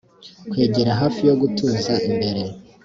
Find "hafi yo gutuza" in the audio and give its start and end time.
1.01-1.93